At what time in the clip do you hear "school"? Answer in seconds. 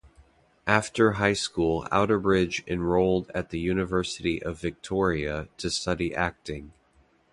1.33-1.83